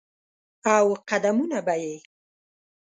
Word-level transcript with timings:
او 0.75 0.85
قدمونه 1.09 1.59
به 1.65 1.75
یې، 1.83 1.95